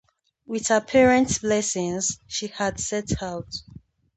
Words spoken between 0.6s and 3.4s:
her parents' blessings, she had set